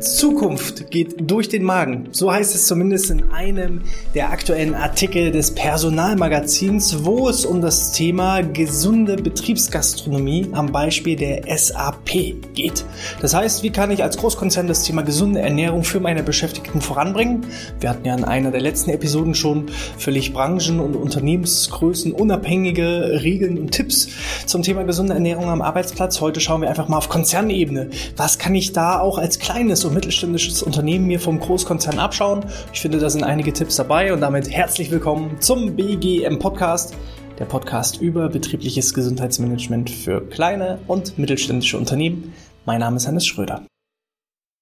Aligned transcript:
Zukunft 0.00 0.90
geht 0.90 1.30
durch 1.30 1.48
den 1.48 1.64
Magen. 1.64 2.08
So 2.12 2.32
heißt 2.32 2.54
es 2.54 2.66
zumindest 2.66 3.10
in 3.10 3.30
einem 3.32 3.82
der 4.14 4.30
aktuellen 4.30 4.74
Artikel 4.74 5.32
des 5.32 5.54
Personalmagazins, 5.54 7.04
wo 7.04 7.28
es 7.28 7.44
um 7.44 7.60
das 7.60 7.92
Thema 7.92 8.42
gesunde 8.42 9.16
Betriebsgastronomie 9.16 10.48
am 10.52 10.70
Beispiel 10.70 11.16
der 11.16 11.44
SAP 11.56 12.54
geht. 12.54 12.84
Das 13.20 13.34
heißt, 13.34 13.62
wie 13.62 13.70
kann 13.70 13.90
ich 13.90 14.02
als 14.02 14.16
Großkonzern 14.18 14.68
das 14.68 14.84
Thema 14.84 15.02
gesunde 15.02 15.40
Ernährung 15.40 15.82
für 15.82 16.00
meine 16.00 16.22
Beschäftigten 16.22 16.80
voranbringen? 16.80 17.46
Wir 17.80 17.90
hatten 17.90 18.06
ja 18.06 18.14
in 18.14 18.24
einer 18.24 18.50
der 18.50 18.60
letzten 18.60 18.90
Episoden 18.90 19.34
schon 19.34 19.66
völlig 19.98 20.32
branchen- 20.32 20.80
und 20.80 20.94
unternehmensgrößen 20.94 22.12
unabhängige 22.12 23.20
Regeln 23.22 23.58
und 23.58 23.72
Tipps 23.72 24.08
zum 24.46 24.62
Thema 24.62 24.84
gesunde 24.84 25.14
Ernährung 25.14 25.46
am 25.46 25.62
Arbeitsplatz. 25.62 26.20
Heute 26.20 26.40
schauen 26.40 26.60
wir 26.60 26.68
einfach 26.68 26.88
mal 26.88 26.98
auf 26.98 27.08
Konzernebene. 27.08 27.90
Was 28.16 28.38
kann 28.38 28.54
ich 28.54 28.72
da 28.72 29.00
auch 29.00 29.18
als 29.18 29.38
kleines 29.38 29.87
und 29.88 29.94
mittelständisches 29.94 30.62
Unternehmen 30.62 31.06
mir 31.06 31.18
vom 31.18 31.40
Großkonzern 31.40 31.98
abschauen? 31.98 32.44
Ich 32.72 32.80
finde, 32.80 32.98
da 32.98 33.08
sind 33.10 33.24
einige 33.24 33.52
Tipps 33.52 33.76
dabei 33.76 34.12
und 34.12 34.20
damit 34.20 34.50
herzlich 34.50 34.90
willkommen 34.90 35.40
zum 35.40 35.76
BGM 35.76 36.38
Podcast, 36.38 36.94
der 37.38 37.46
Podcast 37.46 38.00
über 38.00 38.28
betriebliches 38.28 38.92
Gesundheitsmanagement 38.92 39.90
für 39.90 40.20
kleine 40.28 40.78
und 40.86 41.18
mittelständische 41.18 41.78
Unternehmen. 41.78 42.34
Mein 42.66 42.80
Name 42.80 42.96
ist 42.96 43.08
Hannes 43.08 43.26
Schröder. 43.26 43.62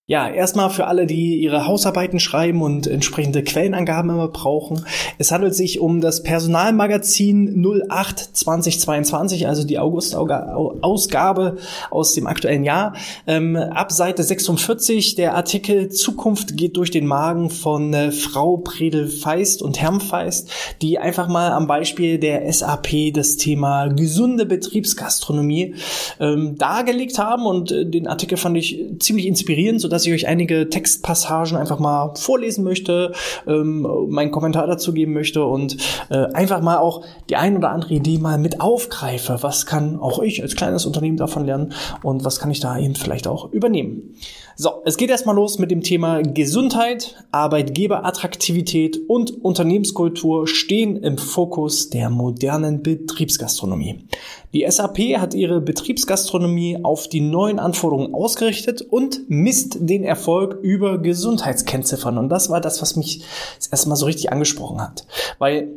Ja, 0.09 0.29
erstmal 0.29 0.71
für 0.71 0.87
alle, 0.87 1.05
die 1.05 1.35
ihre 1.35 1.67
Hausarbeiten 1.67 2.21
schreiben 2.21 2.63
und 2.63 2.87
entsprechende 2.87 3.43
Quellenangaben 3.43 4.09
immer 4.13 4.29
brauchen. 4.29 4.87
Es 5.19 5.33
handelt 5.33 5.57
sich 5.57 5.81
um 5.81 6.01
das 6.01 6.23
Personalmagazin 6.23 7.61
08 7.89 8.21
2022, 8.21 9.49
also 9.49 9.65
die 9.65 9.81
August-Ausgabe 9.81 11.57
aus 11.91 12.15
dem 12.15 12.29
aktuellen 12.29 12.63
Jahr. 12.63 12.95
Ähm, 13.27 13.57
ab 13.57 13.91
Seite 13.91 14.23
46 14.23 15.17
der 15.17 15.35
Artikel 15.35 15.89
Zukunft 15.89 16.57
geht 16.57 16.77
durch 16.77 16.93
den 16.93 17.09
Magen 17.09 17.51
von 17.51 17.93
äh, 17.93 18.13
Frau 18.13 18.59
Predel-Feist 18.59 19.61
und 19.61 19.81
Herrn 19.81 20.01
Feist, 20.01 20.53
die 20.83 21.01
einfach 21.01 21.27
mal 21.27 21.51
am 21.51 21.67
Beispiel 21.67 22.21
der 22.21 22.53
SAP 22.53 23.13
das 23.13 23.39
Thema 23.39 23.89
gesunde 23.89 24.47
Betriebsgastronomie 24.47 25.75
ähm, 26.21 26.57
dargelegt 26.57 27.19
haben 27.19 27.45
und 27.45 27.73
äh, 27.73 27.85
den 27.85 28.07
Artikel 28.07 28.39
fand 28.39 28.57
ich 28.57 28.81
ziemlich 29.01 29.27
inspirierend, 29.27 29.81
sodass 29.81 29.96
dass 29.97 30.05
ich 30.05 30.13
euch 30.13 30.29
einige 30.29 30.69
Textpassagen 30.69 31.57
einfach 31.57 31.79
mal 31.79 32.13
vorlesen 32.17 32.65
möchte, 32.65 33.13
ähm, 33.47 33.87
meinen 34.11 34.31
Kommentar 34.31 34.67
dazu 34.67 34.93
geben 34.93 35.15
möchte 35.15 35.43
und 35.47 35.79
äh, 36.11 36.27
einfach 36.35 36.61
mal 36.61 36.77
auch 36.77 37.03
die 37.31 37.37
ein 37.37 37.57
oder 37.57 37.71
andere 37.71 37.95
Idee 37.95 38.19
mal 38.19 38.37
mit 38.37 38.61
aufgreife. 38.61 39.39
Was 39.41 39.65
kann 39.65 39.99
auch 39.99 40.21
ich 40.21 40.43
als 40.43 40.55
kleines 40.55 40.85
Unternehmen 40.85 41.17
davon 41.17 41.47
lernen 41.47 41.73
und 42.03 42.27
was 42.27 42.39
kann 42.39 42.51
ich 42.51 42.61
da 42.61 42.79
eben 42.79 42.95
vielleicht 42.95 43.27
auch 43.27 43.51
übernehmen? 43.53 44.15
So, 44.59 44.81
es 44.87 44.97
geht 44.97 45.11
erstmal 45.11 45.35
los 45.35 45.59
mit 45.59 45.71
dem 45.71 45.83
Thema 45.83 46.23
Gesundheit, 46.23 47.15
Arbeitgeberattraktivität 47.31 48.99
und 49.07 49.45
Unternehmenskultur 49.45 50.49
stehen 50.49 50.97
im 50.97 51.19
Fokus 51.19 51.91
der 51.91 52.09
modernen 52.09 52.83
Betriebsgastronomie. 52.83 54.07
Die 54.55 54.65
SAP 54.67 55.19
hat 55.19 55.35
ihre 55.35 55.61
Betriebsgastronomie 55.61 56.79
auf 56.83 57.07
die 57.07 57.21
neuen 57.21 57.59
Anforderungen 57.59 58.15
ausgerichtet 58.15 58.81
und 58.81 59.29
misst 59.29 59.77
den 59.79 60.05
Erfolg 60.05 60.59
über 60.63 60.97
Gesundheitskennziffern. 60.97 62.17
Und 62.17 62.31
das 62.31 62.49
war 62.49 62.63
das, 62.63 62.81
was 62.81 62.97
mich 62.97 63.25
das 63.59 63.67
erste 63.67 63.91
Mal 63.91 63.97
so 63.97 64.07
richtig 64.07 64.33
angesprochen 64.33 64.81
hat. 64.81 65.07
Weil 65.39 65.69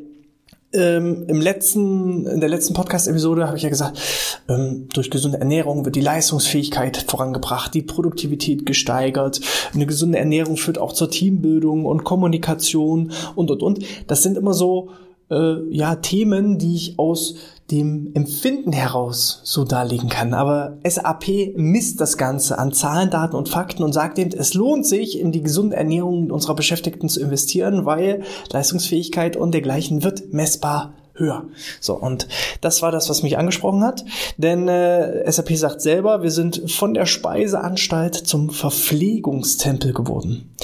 ähm, 0.74 1.26
im 1.28 1.42
letzten, 1.42 2.28
in 2.28 2.40
der 2.40 2.50
letzten 2.50 2.74
Podcast-Episode 2.74 3.48
habe 3.48 3.58
ich 3.58 3.64
ja 3.64 3.70
gesagt, 3.70 4.00
ähm, 4.48 4.88
durch 4.94 5.10
gesunde 5.10 5.40
Ernährung 5.40 5.86
wird 5.86 5.96
die 5.96 6.02
Leistungsfähigkeit 6.02 6.98
vorangebracht, 7.08 7.74
die 7.74 7.82
Produktivität 7.82 8.66
gesteigert. 8.66 9.42
Eine 9.74 9.86
gesunde 9.86 10.20
Ernährung 10.20 10.58
führt 10.58 10.78
auch 10.78 10.94
zur 10.94 11.10
Teambildung 11.10 11.86
und 11.86 12.04
Kommunikation 12.04 13.12
und 13.36 13.50
und 13.50 13.64
und. 13.64 13.80
Das 14.08 14.22
sind 14.22 14.38
immer 14.38 14.54
so 14.54 14.90
äh, 15.32 15.56
ja 15.70 15.96
Themen, 15.96 16.60
die 16.60 16.76
ich 16.76 17.00
aus 17.00 17.36
dem 17.72 18.12
Empfinden 18.14 18.72
heraus 18.72 19.42
so 19.44 19.64
darlegen 19.64 20.10
kann. 20.10 20.34
Aber 20.34 20.78
SAP 20.84 21.56
misst 21.56 22.02
das 22.02 22.18
Ganze 22.18 22.58
an 22.58 22.74
Zahlen, 22.74 23.10
Daten 23.10 23.36
und 23.36 23.50
Fakten 23.50 23.84
und 23.84 23.94
sagt 23.94 24.20
eben, 24.20 24.32
es 24.32 24.54
lohnt 24.54 24.86
sich, 24.86 25.20
in 25.20 25.32
die 25.32 25.44
gesunde 25.44 25.76
Ernährung 25.76 26.32
unserer 26.32 26.56
Beschäftigten 26.56 27.10
zu 27.10 27.20
investieren, 27.20 27.86
weil 27.86 28.24
Leistungsfähigkeit 28.52 29.36
und 29.36 29.54
dergleichen 29.54 30.04
wird 30.04 30.34
messbar 30.34 30.94
höher. 31.20 31.46
So, 31.80 31.96
und 31.96 32.28
das 32.62 32.82
war 32.82 32.92
das, 32.92 33.10
was 33.10 33.24
mich 33.24 33.38
angesprochen 33.38 33.84
hat. 33.84 34.06
Denn 34.38 34.68
äh, 34.68 35.30
SAP 35.30 35.56
sagt 35.58 35.82
selber, 35.82 36.24
wir 36.24 36.32
sind 36.32 36.72
von 36.72 36.94
der 36.94 37.06
Speiseanstalt 37.06 38.16
zum 38.16 38.50
Verpflegungstempel 38.50 39.94
geworden. 39.94 40.56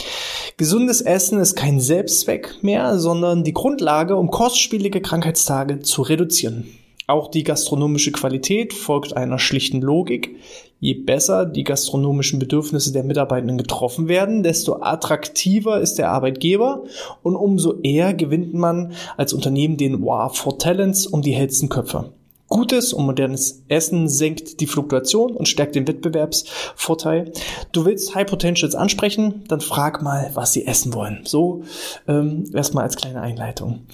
Gesundes 0.57 1.01
Essen 1.01 1.39
ist 1.39 1.55
kein 1.55 1.81
Selbstzweck 1.81 2.63
mehr, 2.63 2.97
sondern 2.97 3.43
die 3.43 3.53
Grundlage, 3.53 4.15
um 4.15 4.31
kostspielige 4.31 5.01
Krankheitstage 5.01 5.81
zu 5.81 6.01
reduzieren. 6.01 6.69
Auch 7.07 7.27
die 7.27 7.43
gastronomische 7.43 8.11
Qualität 8.11 8.73
folgt 8.73 9.15
einer 9.15 9.37
schlichten 9.37 9.79
Logik. 9.79 10.37
Je 10.79 10.95
besser 10.95 11.45
die 11.45 11.63
gastronomischen 11.63 12.39
Bedürfnisse 12.39 12.91
der 12.93 13.03
Mitarbeitenden 13.03 13.59
getroffen 13.59 14.07
werden, 14.07 14.41
desto 14.41 14.81
attraktiver 14.81 15.79
ist 15.79 15.99
der 15.99 16.09
Arbeitgeber 16.09 16.83
und 17.21 17.35
umso 17.35 17.79
eher 17.81 18.13
gewinnt 18.15 18.55
man 18.55 18.93
als 19.17 19.33
Unternehmen 19.33 19.77
den 19.77 20.03
War 20.03 20.33
for 20.33 20.57
Talents 20.57 21.05
um 21.05 21.21
die 21.21 21.33
hellsten 21.33 21.69
Köpfe. 21.69 22.11
Gutes 22.47 22.93
und 22.93 23.05
modernes 23.05 23.63
Essen 23.69 24.07
senkt 24.07 24.59
die 24.61 24.67
Fluktuation 24.67 25.35
und 25.35 25.47
stärkt 25.47 25.73
den 25.75 25.87
Wettbewerbsvorteil. 25.87 27.31
Du 27.71 27.85
willst 27.85 28.13
High 28.13 28.27
Potentials 28.27 28.75
ansprechen, 28.75 29.43
dann 29.47 29.61
frag 29.61 30.03
mal, 30.03 30.29
was 30.35 30.53
sie 30.53 30.67
essen 30.67 30.93
wollen. 30.93 31.21
So 31.23 31.63
ähm, 32.07 32.43
erstmal 32.53 32.83
als 32.83 32.97
kleine 32.97 33.21
Einleitung. 33.21 33.87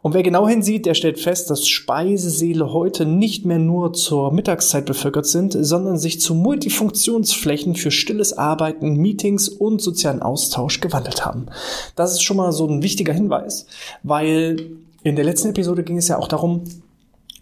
Und 0.00 0.14
wer 0.14 0.22
genau 0.22 0.48
hinsieht, 0.48 0.86
der 0.86 0.94
stellt 0.94 1.20
fest, 1.20 1.50
dass 1.50 1.68
Speisesäle 1.68 2.72
heute 2.72 3.04
nicht 3.04 3.44
mehr 3.44 3.58
nur 3.58 3.92
zur 3.92 4.32
Mittagszeit 4.32 4.86
bevölkert 4.86 5.26
sind, 5.26 5.54
sondern 5.60 5.98
sich 5.98 6.18
zu 6.18 6.34
Multifunktionsflächen 6.34 7.74
für 7.74 7.90
stilles 7.90 8.36
Arbeiten, 8.36 8.96
Meetings 8.96 9.50
und 9.50 9.82
sozialen 9.82 10.22
Austausch 10.22 10.80
gewandelt 10.80 11.26
haben. 11.26 11.46
Das 11.94 12.12
ist 12.12 12.22
schon 12.22 12.38
mal 12.38 12.52
so 12.52 12.66
ein 12.66 12.82
wichtiger 12.82 13.12
Hinweis, 13.12 13.66
weil 14.02 14.70
in 15.02 15.16
der 15.16 15.24
letzten 15.26 15.50
Episode 15.50 15.84
ging 15.84 15.98
es 15.98 16.08
ja 16.08 16.18
auch 16.18 16.28
darum, 16.28 16.64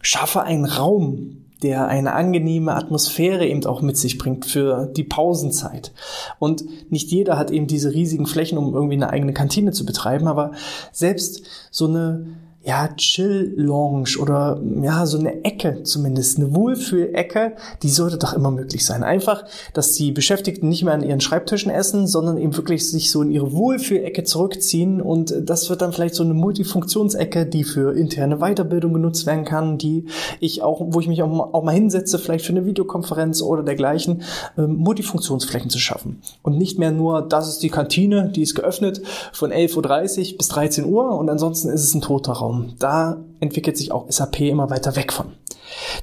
schaffe 0.08 0.42
einen 0.42 0.64
Raum, 0.64 1.44
der 1.62 1.88
eine 1.88 2.12
angenehme 2.12 2.74
Atmosphäre 2.74 3.46
eben 3.46 3.64
auch 3.64 3.82
mit 3.82 3.96
sich 3.96 4.18
bringt 4.18 4.44
für 4.46 4.86
die 4.86 5.04
Pausenzeit. 5.04 5.92
Und 6.38 6.64
nicht 6.90 7.10
jeder 7.10 7.38
hat 7.38 7.50
eben 7.50 7.66
diese 7.66 7.92
riesigen 7.92 8.26
Flächen, 8.26 8.58
um 8.58 8.74
irgendwie 8.74 8.94
eine 8.94 9.10
eigene 9.10 9.32
Kantine 9.32 9.72
zu 9.72 9.86
betreiben, 9.86 10.28
aber 10.28 10.52
selbst 10.92 11.42
so 11.70 11.86
eine 11.86 12.26
ja, 12.66 12.88
Chill-Lounge 12.88 14.18
oder 14.20 14.60
ja, 14.82 15.06
so 15.06 15.18
eine 15.18 15.44
Ecke 15.44 15.84
zumindest, 15.84 16.38
eine 16.38 16.52
Wohlfühlecke, 16.52 17.54
die 17.84 17.88
sollte 17.88 18.18
doch 18.18 18.34
immer 18.34 18.50
möglich 18.50 18.84
sein. 18.84 19.04
Einfach, 19.04 19.44
dass 19.72 19.92
die 19.92 20.10
Beschäftigten 20.10 20.68
nicht 20.68 20.82
mehr 20.82 20.94
an 20.94 21.04
ihren 21.04 21.20
Schreibtischen 21.20 21.70
essen, 21.70 22.08
sondern 22.08 22.38
eben 22.38 22.56
wirklich 22.56 22.90
sich 22.90 23.12
so 23.12 23.22
in 23.22 23.30
ihre 23.30 23.52
Wohlfühlecke 23.52 24.24
zurückziehen 24.24 25.00
und 25.00 25.32
das 25.38 25.70
wird 25.70 25.80
dann 25.80 25.92
vielleicht 25.92 26.16
so 26.16 26.24
eine 26.24 26.34
Multifunktionsecke, 26.34 27.46
die 27.46 27.62
für 27.62 27.96
interne 27.96 28.38
Weiterbildung 28.38 28.94
genutzt 28.94 29.26
werden 29.26 29.44
kann, 29.44 29.78
die 29.78 30.06
ich 30.40 30.62
auch, 30.62 30.80
wo 30.88 30.98
ich 30.98 31.06
mich 31.06 31.22
auch 31.22 31.28
mal, 31.28 31.48
auch 31.52 31.62
mal 31.62 31.72
hinsetze, 31.72 32.18
vielleicht 32.18 32.44
für 32.44 32.52
eine 32.52 32.66
Videokonferenz 32.66 33.42
oder 33.42 33.62
dergleichen, 33.62 34.22
ähm, 34.58 34.74
Multifunktionsflächen 34.74 35.70
zu 35.70 35.78
schaffen. 35.78 36.20
Und 36.42 36.58
nicht 36.58 36.80
mehr 36.80 36.90
nur, 36.90 37.22
das 37.22 37.48
ist 37.48 37.62
die 37.62 37.70
Kantine, 37.70 38.32
die 38.34 38.42
ist 38.42 38.56
geöffnet 38.56 39.02
von 39.32 39.52
11.30 39.52 40.32
Uhr 40.32 40.38
bis 40.38 40.48
13 40.48 40.84
Uhr 40.84 41.16
und 41.16 41.30
ansonsten 41.30 41.68
ist 41.68 41.84
es 41.84 41.94
ein 41.94 42.00
toter 42.00 42.32
Raum. 42.32 42.55
Da 42.80 43.18
entwickelt 43.40 43.76
sich 43.76 43.92
auch 43.92 44.10
SAP 44.10 44.40
immer 44.40 44.70
weiter 44.70 44.96
weg 44.96 45.12
von. 45.12 45.32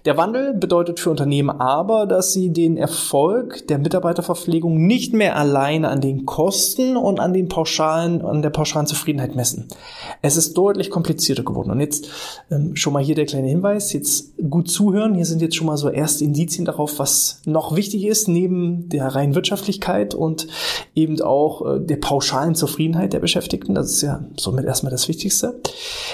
Der 0.05 0.17
Wandel 0.17 0.53
bedeutet 0.53 0.99
für 0.99 1.09
Unternehmen 1.09 1.49
aber, 1.49 2.05
dass 2.05 2.33
sie 2.33 2.51
den 2.51 2.77
Erfolg 2.77 3.67
der 3.67 3.79
Mitarbeiterverpflegung 3.79 4.85
nicht 4.85 5.13
mehr 5.13 5.35
alleine 5.37 5.89
an 5.89 6.01
den 6.01 6.25
Kosten 6.25 6.97
und 6.97 7.19
an 7.19 7.33
den 7.33 7.47
pauschalen, 7.47 8.21
an 8.21 8.41
der 8.41 8.49
pauschalen 8.49 8.87
Zufriedenheit 8.87 9.35
messen. 9.35 9.67
Es 10.21 10.37
ist 10.37 10.57
deutlich 10.57 10.89
komplizierter 10.89 11.43
geworden. 11.43 11.71
Und 11.71 11.79
jetzt 11.79 12.07
ähm, 12.51 12.75
schon 12.75 12.93
mal 12.93 13.03
hier 13.03 13.15
der 13.15 13.25
kleine 13.25 13.47
Hinweis, 13.47 13.93
jetzt 13.93 14.33
gut 14.49 14.69
zuhören. 14.69 15.15
Hier 15.15 15.25
sind 15.25 15.41
jetzt 15.41 15.55
schon 15.55 15.67
mal 15.67 15.77
so 15.77 15.89
erste 15.89 16.23
Indizien 16.23 16.65
darauf, 16.65 16.99
was 16.99 17.41
noch 17.45 17.75
wichtig 17.75 18.05
ist, 18.05 18.27
neben 18.27 18.89
der 18.89 19.07
reinen 19.07 19.35
Wirtschaftlichkeit 19.35 20.13
und 20.13 20.47
eben 20.95 21.21
auch 21.21 21.75
äh, 21.75 21.79
der 21.79 21.97
pauschalen 21.97 22.55
Zufriedenheit 22.55 23.13
der 23.13 23.19
Beschäftigten. 23.19 23.75
Das 23.75 23.91
ist 23.91 24.01
ja 24.01 24.23
somit 24.37 24.65
erstmal 24.65 24.91
das 24.91 25.07
Wichtigste. 25.07 25.59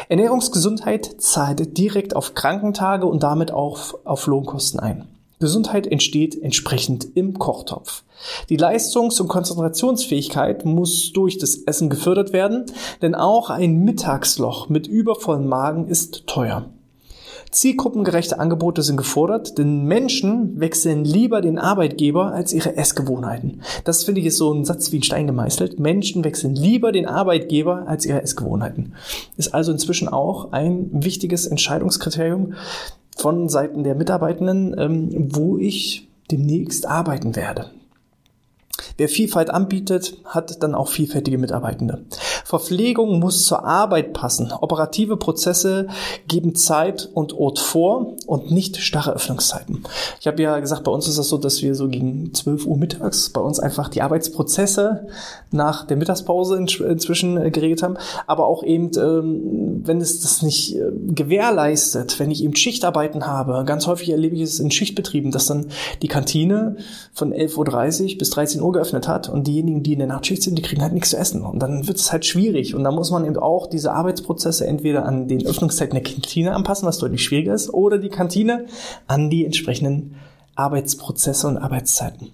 Ernährungsgesundheit 0.07 1.08
zahlt 1.17 1.77
direkt 1.77 2.15
auf 2.15 2.33
Krankentage 2.33 3.05
und 3.05 3.23
damit 3.23 3.51
auch 3.51 3.95
auf 4.05 4.27
Lohnkosten 4.27 4.79
ein. 4.79 5.07
Gesundheit 5.39 5.87
entsteht 5.87 6.41
entsprechend 6.41 7.15
im 7.15 7.39
Kochtopf. 7.39 8.03
Die 8.49 8.57
Leistungs- 8.57 9.19
und 9.21 9.29
Konzentrationsfähigkeit 9.29 10.65
muss 10.65 11.13
durch 11.13 11.37
das 11.37 11.55
Essen 11.55 11.89
gefördert 11.89 12.33
werden, 12.33 12.65
denn 13.01 13.15
auch 13.15 13.49
ein 13.49 13.83
Mittagsloch 13.83 14.67
mit 14.67 14.87
übervollen 14.87 15.47
Magen 15.47 15.87
ist 15.87 16.27
teuer. 16.27 16.65
Zielgruppengerechte 17.51 18.39
Angebote 18.39 18.83
sind 18.83 18.97
gefordert, 18.97 19.57
denn 19.57 19.85
Menschen 19.85 20.59
wechseln 20.59 21.03
lieber 21.03 21.41
den 21.41 21.57
Arbeitgeber 21.57 22.31
als 22.33 22.53
ihre 22.53 22.77
Essgewohnheiten. 22.77 23.61
Das 23.85 24.03
finde 24.03 24.21
ich 24.21 24.27
ist 24.27 24.37
so 24.37 24.53
ein 24.53 24.65
Satz 24.65 24.91
wie 24.91 24.99
ein 24.99 25.03
Stein 25.03 25.25
gemeißelt. 25.25 25.79
Menschen 25.79 26.23
wechseln 26.23 26.53
lieber 26.53 26.91
den 26.91 27.07
Arbeitgeber 27.07 27.87
als 27.87 28.05
ihre 28.05 28.21
Essgewohnheiten. 28.21 28.93
Ist 29.35 29.53
also 29.53 29.71
inzwischen 29.71 30.07
auch 30.07 30.51
ein 30.51 30.89
wichtiges 30.91 31.47
Entscheidungskriterium 31.47 32.53
von 33.17 33.49
Seiten 33.49 33.83
der 33.83 33.95
Mitarbeitenden, 33.95 34.75
ähm, 34.77 35.29
wo 35.33 35.57
ich 35.57 36.07
demnächst 36.31 36.85
arbeiten 36.85 37.35
werde. 37.35 37.71
Wer 38.97 39.09
Vielfalt 39.09 39.49
anbietet, 39.49 40.17
hat 40.25 40.61
dann 40.61 40.75
auch 40.75 40.89
vielfältige 40.89 41.37
Mitarbeitende. 41.37 42.05
Verpflegung 42.49 43.19
muss 43.19 43.45
zur 43.45 43.63
Arbeit 43.63 44.13
passen. 44.13 44.51
Operative 44.51 45.17
Prozesse 45.17 45.85
geben 46.27 46.55
Zeit 46.55 47.07
und 47.13 47.31
Ort 47.33 47.59
vor 47.59 48.15
und 48.25 48.49
nicht 48.49 48.77
starre 48.77 49.13
Öffnungszeiten. 49.13 49.83
Ich 50.19 50.25
habe 50.25 50.41
ja 50.41 50.59
gesagt, 50.59 50.83
bei 50.83 50.91
uns 50.91 51.07
ist 51.07 51.19
das 51.19 51.29
so, 51.29 51.37
dass 51.37 51.61
wir 51.61 51.75
so 51.75 51.87
gegen 51.87 52.33
12 52.33 52.65
Uhr 52.65 52.75
mittags 52.75 53.29
bei 53.29 53.39
uns 53.39 53.59
einfach 53.59 53.87
die 53.89 54.01
Arbeitsprozesse 54.01 55.05
nach 55.51 55.85
der 55.85 55.97
Mittagspause 55.97 56.57
inzwischen 56.57 57.37
äh, 57.37 57.51
geregelt 57.51 57.83
haben. 57.83 57.97
Aber 58.25 58.47
auch 58.47 58.63
eben, 58.63 58.89
ähm, 58.97 59.81
wenn 59.85 60.01
es 60.01 60.21
das 60.21 60.41
nicht 60.41 60.75
äh, 60.75 60.89
gewährleistet, 61.09 62.19
wenn 62.19 62.31
ich 62.31 62.43
eben 62.43 62.55
Schichtarbeiten 62.55 63.27
habe, 63.27 63.63
ganz 63.63 63.85
häufig 63.85 64.09
erlebe 64.09 64.35
ich 64.35 64.41
es 64.41 64.59
in 64.59 64.71
Schichtbetrieben, 64.71 65.29
dass 65.29 65.45
dann 65.45 65.67
die 66.01 66.07
Kantine 66.07 66.77
von 67.13 67.31
11.30 67.31 68.13
Uhr 68.13 68.17
bis 68.17 68.31
13 68.31 68.59
Uhr 68.59 68.71
geöffnet 68.71 69.07
hat 69.07 69.29
und 69.29 69.45
diejenigen, 69.45 69.83
die 69.83 69.93
in 69.93 69.99
der 69.99 70.07
Nachtschicht 70.07 70.41
sind, 70.41 70.57
die 70.57 70.63
kriegen 70.63 70.81
halt 70.81 70.93
nichts 70.93 71.11
zu 71.11 71.17
essen. 71.17 71.43
Und 71.43 71.59
dann 71.59 71.87
wird 71.87 71.97
es 71.97 72.11
halt 72.11 72.25
schwierig. 72.25 72.38
Und 72.39 72.83
da 72.83 72.91
muss 72.91 73.11
man 73.11 73.25
eben 73.25 73.37
auch 73.37 73.67
diese 73.67 73.91
Arbeitsprozesse 73.91 74.65
entweder 74.65 75.05
an 75.05 75.27
den 75.27 75.45
Öffnungszeiten 75.45 75.93
der 75.93 76.03
Kantine 76.03 76.55
anpassen, 76.55 76.87
was 76.87 76.97
deutlich 76.97 77.23
schwieriger 77.23 77.53
ist, 77.53 77.73
oder 77.73 77.97
die 77.97 78.09
Kantine 78.09 78.65
an 79.07 79.29
die 79.29 79.45
entsprechenden 79.45 80.15
Arbeitsprozesse 80.55 81.47
und 81.47 81.57
Arbeitszeiten. 81.57 82.31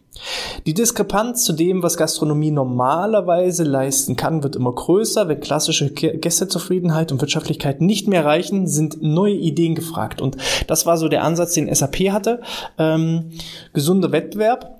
Die 0.65 0.73
Diskrepanz 0.73 1.43
zu 1.43 1.53
dem, 1.53 1.83
was 1.83 1.97
Gastronomie 1.97 2.51
normalerweise 2.51 3.63
leisten 3.63 4.15
kann, 4.15 4.43
wird 4.43 4.55
immer 4.55 4.73
größer. 4.73 5.27
Wenn 5.27 5.39
klassische 5.39 5.91
Gästezufriedenheit 5.91 7.11
und 7.11 7.21
Wirtschaftlichkeit 7.21 7.81
nicht 7.81 8.07
mehr 8.07 8.25
reichen, 8.25 8.67
sind 8.67 9.01
neue 9.01 9.35
Ideen 9.35 9.75
gefragt. 9.75 10.21
Und 10.21 10.37
das 10.67 10.85
war 10.85 10.97
so 10.97 11.07
der 11.07 11.23
Ansatz, 11.23 11.53
den 11.53 11.73
SAP 11.73 12.11
hatte. 12.11 12.41
Ähm, 12.77 13.31
gesunder 13.73 14.11
Wettbewerb 14.11 14.74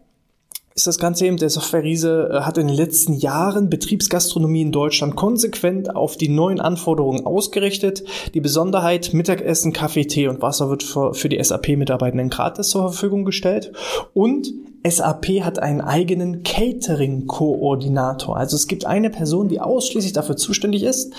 ist 0.75 0.87
das 0.87 0.99
Ganze 0.99 1.25
eben, 1.25 1.37
der 1.37 1.49
Software-Riese 1.49 2.29
äh, 2.31 2.41
hat 2.41 2.57
in 2.57 2.67
den 2.67 2.75
letzten 2.75 3.13
Jahren 3.13 3.69
Betriebsgastronomie 3.69 4.61
in 4.61 4.73
Deutschland 4.73 5.15
konsequent 5.15 5.95
auf 5.95 6.17
die 6.17 6.27
neuen 6.27 6.59
Anforderungen 6.59 7.25
ausgerichtet. 7.25 8.03
Die 8.33 8.41
Besonderheit, 8.41 9.13
Mittagessen, 9.13 9.71
Kaffee, 9.71 10.05
Tee 10.05 10.27
und 10.27 10.41
Wasser 10.41 10.69
wird 10.69 10.83
für, 10.83 11.13
für 11.13 11.29
die 11.29 11.41
SAP-Mitarbeitenden 11.41 12.29
gratis 12.29 12.69
zur 12.69 12.91
Verfügung 12.91 13.23
gestellt. 13.23 13.71
Und 14.13 14.51
SAP 14.87 15.41
hat 15.41 15.57
einen 15.59 15.81
eigenen 15.81 16.43
Catering-Koordinator. 16.43 18.37
Also 18.37 18.55
es 18.55 18.67
gibt 18.67 18.85
eine 18.85 19.09
Person, 19.09 19.47
die 19.47 19.59
ausschließlich 19.59 20.13
dafür 20.13 20.37
zuständig 20.37 20.83
ist, 20.83 21.11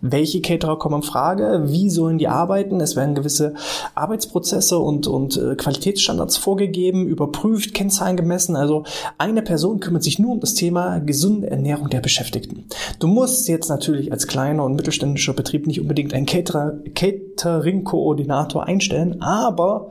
welche 0.00 0.40
Caterer 0.40 0.76
kommen 0.78 0.96
in 0.96 1.02
Frage, 1.02 1.66
wie 1.66 1.88
sollen 1.88 2.18
die 2.18 2.26
arbeiten. 2.26 2.80
Es 2.80 2.96
werden 2.96 3.14
gewisse 3.14 3.54
Arbeitsprozesse 3.94 4.76
und, 4.78 5.06
und 5.06 5.36
äh, 5.36 5.54
Qualitätsstandards 5.54 6.36
vorgegeben, 6.36 7.06
überprüft, 7.06 7.74
Kennzahlen 7.74 8.16
gemessen. 8.16 8.56
Also 8.56 8.82
eine 9.18 9.42
Person 9.42 9.78
kümmert 9.78 10.02
sich 10.02 10.18
nur 10.18 10.32
um 10.32 10.40
das 10.40 10.54
Thema 10.54 10.98
gesunde 10.98 11.48
Ernährung 11.50 11.90
der 11.90 12.00
Beschäftigten. 12.00 12.64
Du 12.98 13.06
musst 13.06 13.46
jetzt 13.48 13.68
natürlich 13.68 14.10
als 14.10 14.26
kleiner 14.26 14.64
und 14.64 14.74
mittelständischer 14.74 15.34
Betrieb 15.34 15.68
nicht 15.68 15.80
unbedingt 15.80 16.12
einen 16.12 16.26
Catering-Koordinator 16.26 18.64
einstellen, 18.64 19.22
aber 19.22 19.90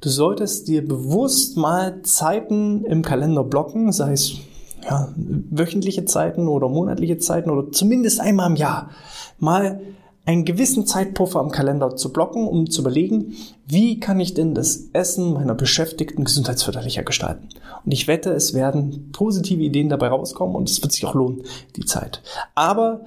Du 0.00 0.08
solltest 0.08 0.68
dir 0.68 0.86
bewusst 0.86 1.56
mal 1.56 2.02
Zeiten 2.02 2.84
im 2.84 3.02
Kalender 3.02 3.44
blocken, 3.44 3.92
sei 3.92 4.12
es 4.12 4.32
ja, 4.82 5.12
wöchentliche 5.16 6.06
Zeiten 6.06 6.48
oder 6.48 6.68
monatliche 6.68 7.18
Zeiten 7.18 7.50
oder 7.50 7.70
zumindest 7.70 8.20
einmal 8.20 8.50
im 8.50 8.56
Jahr, 8.56 8.90
mal 9.38 9.80
einen 10.24 10.44
gewissen 10.44 10.86
Zeitpuffer 10.86 11.40
im 11.40 11.50
Kalender 11.50 11.96
zu 11.96 12.12
blocken, 12.12 12.46
um 12.46 12.70
zu 12.70 12.82
überlegen, 12.82 13.34
wie 13.66 14.00
kann 14.00 14.20
ich 14.20 14.32
denn 14.32 14.54
das 14.54 14.84
Essen 14.92 15.32
meiner 15.32 15.54
Beschäftigten 15.54 16.24
gesundheitsförderlicher 16.24 17.02
gestalten. 17.02 17.48
Und 17.84 17.92
ich 17.92 18.06
wette, 18.06 18.30
es 18.30 18.54
werden 18.54 19.10
positive 19.12 19.62
Ideen 19.62 19.88
dabei 19.88 20.08
rauskommen 20.08 20.54
und 20.54 20.70
es 20.70 20.80
wird 20.82 20.92
sich 20.92 21.04
auch 21.04 21.14
lohnen, 21.14 21.42
die 21.76 21.84
Zeit. 21.84 22.22
Aber 22.54 23.00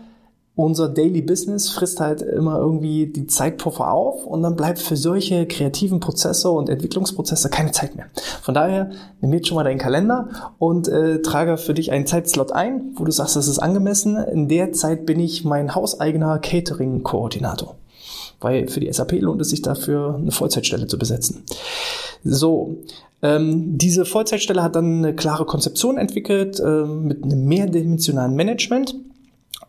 unser 0.55 0.88
Daily 0.88 1.21
Business 1.21 1.69
frisst 1.69 2.00
halt 2.00 2.21
immer 2.21 2.59
irgendwie 2.59 3.07
die 3.07 3.25
Zeitpuffer 3.25 3.91
auf 3.91 4.25
und 4.25 4.44
dann 4.44 4.55
bleibt 4.55 4.77
für 4.77 4.95
solche 4.95 5.47
kreativen 5.47 6.00
Prozesse 6.00 6.51
und 6.51 6.69
Entwicklungsprozesse 6.69 7.50
keine 7.50 7.71
Zeit 7.71 7.95
mehr. 7.95 8.05
Von 8.41 8.53
daher 8.53 8.91
nimm 9.19 9.33
jetzt 9.33 9.47
schon 9.47 9.55
mal 9.55 9.63
deinen 9.63 9.79
Kalender 9.79 10.53
und 10.59 10.88
äh, 10.88 11.23
trage 11.23 11.57
für 11.57 11.73
dich 11.73 11.91
einen 11.91 12.05
Zeitslot 12.05 12.51
ein, 12.51 12.91
wo 12.95 13.03
du 13.03 13.11
sagst, 13.11 13.35
das 13.35 13.47
ist 13.47 13.57
angemessen. 13.57 14.17
In 14.17 14.47
der 14.47 14.73
Zeit 14.73 15.07
bin 15.07 15.19
ich 15.19 15.44
mein 15.44 15.73
hauseigener 15.73 16.38
Catering-Koordinator. 16.38 17.75
Weil 18.39 18.67
für 18.67 18.79
die 18.79 18.91
SAP 18.91 19.13
lohnt 19.21 19.41
es 19.41 19.49
sich 19.49 19.61
dafür, 19.61 20.15
eine 20.21 20.31
Vollzeitstelle 20.31 20.85
zu 20.85 20.99
besetzen. 20.99 21.44
So, 22.23 22.77
ähm, 23.23 23.77
diese 23.77 24.06
Vollzeitstelle 24.06 24.61
hat 24.61 24.75
dann 24.75 24.97
eine 24.97 25.15
klare 25.15 25.45
Konzeption 25.45 25.97
entwickelt 25.97 26.59
äh, 26.59 26.83
mit 26.85 27.23
einem 27.23 27.45
mehrdimensionalen 27.45 28.35
Management 28.35 28.95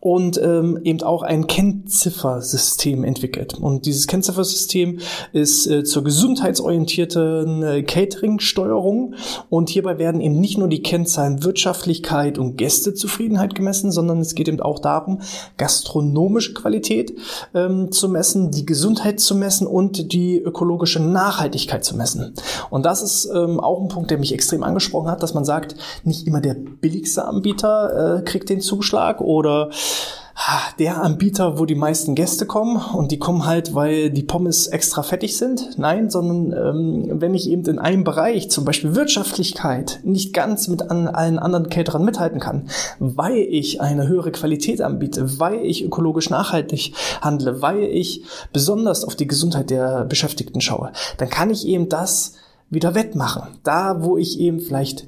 und 0.04 0.36
ähm, 0.36 0.78
eben 0.84 1.02
auch 1.02 1.22
ein 1.22 1.46
Kennziffersystem 1.46 3.04
entwickelt. 3.04 3.54
Und 3.54 3.86
dieses 3.86 4.06
Kennziffersystem 4.06 4.98
ist 5.32 5.66
äh, 5.66 5.82
zur 5.82 6.04
gesundheitsorientierten 6.04 7.62
äh, 7.62 7.82
Catering-Steuerung 7.84 9.14
und 9.48 9.70
hierbei 9.70 9.96
werden 9.96 10.20
eben 10.20 10.38
nicht 10.38 10.58
nur 10.58 10.68
die 10.68 10.82
Kennzahlen 10.82 11.42
Wirtschaftlichkeit 11.42 12.36
und 12.36 12.58
Gästezufriedenheit 12.58 13.54
gemessen, 13.54 13.90
sondern 13.92 14.20
es 14.20 14.34
geht 14.34 14.46
eben 14.46 14.60
auch 14.60 14.78
darum, 14.78 15.22
gastronomische 15.56 16.52
Qualität 16.52 17.16
ähm, 17.54 17.90
zu 17.90 18.10
messen, 18.10 18.50
die 18.50 18.66
Gesundheit 18.66 19.20
zu 19.20 19.34
messen 19.34 19.66
und 19.66 20.12
die 20.12 20.38
ökologische 20.38 21.00
Nachhaltigkeit 21.00 21.82
zu 21.82 21.96
messen. 21.96 22.34
Und 22.68 22.84
das 22.84 23.00
ist 23.00 23.30
ähm, 23.34 23.58
auch 23.58 23.80
ein 23.80 23.88
Punkt, 23.88 24.10
der 24.10 24.18
mich 24.18 24.34
extrem 24.34 24.64
angesprochen 24.64 25.10
hat, 25.10 25.22
dass 25.22 25.32
man 25.32 25.46
sagt, 25.46 25.76
nicht 26.04 26.26
immer 26.26 26.42
der 26.42 26.52
billigste 26.52 27.24
Anbieter 27.24 28.18
äh, 28.18 28.22
kriegt 28.22 28.50
den 28.50 28.60
Zuschlag 28.60 29.22
oder 29.22 29.70
der 30.79 31.02
Anbieter, 31.02 31.58
wo 31.58 31.64
die 31.64 31.75
meisten 31.75 32.14
Gäste 32.14 32.46
kommen 32.46 32.76
und 32.76 33.12
die 33.12 33.19
kommen 33.19 33.46
halt, 33.46 33.75
weil 33.75 34.11
die 34.11 34.23
Pommes 34.23 34.67
extra 34.67 35.02
fettig 35.02 35.37
sind. 35.37 35.79
Nein, 35.79 36.11
sondern 36.11 36.52
ähm, 36.52 37.20
wenn 37.20 37.35
ich 37.35 37.49
eben 37.49 37.64
in 37.64 37.79
einem 37.79 38.05
Bereich, 38.05 38.50
zum 38.50 38.64
Beispiel 38.64 38.94
Wirtschaftlichkeit, 38.94 40.00
nicht 40.02 40.35
ganz 40.35 40.69
mit 40.69 40.91
an 40.91 41.08
allen 41.08 41.38
anderen 41.38 41.71
Caterern 41.71 42.04
mithalten 42.04 42.40
kann, 42.40 42.68
weil 42.99 43.38
ich 43.38 43.80
eine 43.80 44.09
höhere 44.09 44.33
Qualität 44.33 44.83
anbiete, 44.83 45.38
weil 45.38 45.64
ich 45.64 45.85
ökologisch 45.85 46.30
nachhaltig 46.30 46.92
handle, 47.21 47.62
weil 47.62 47.85
ich 47.85 48.25
besonders 48.52 49.04
auf 49.04 49.16
die 49.16 49.26
Gesundheit 49.26 49.71
der 49.71 50.04
Beschäftigten 50.04 50.61
schaue, 50.61 50.92
dann 51.18 51.30
kann 51.30 51.50
ich 51.50 51.66
eben 51.66 51.88
das 51.88 52.35
wieder 52.71 52.95
wettmachen. 52.95 53.59
Da, 53.62 54.02
wo 54.02 54.18
ich 54.18 54.40
eben 54.40 54.61
vielleicht 54.61 55.07